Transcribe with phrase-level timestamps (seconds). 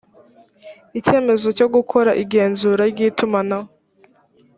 [0.99, 3.69] icyemezo cyo gukora igenzura ry itumanaho